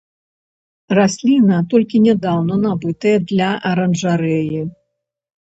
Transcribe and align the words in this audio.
Расліна 0.99 1.57
толькі 1.73 2.01
нядаўна 2.07 2.57
набытая 2.65 3.13
для 3.29 3.49
аранжарэі. 3.75 4.59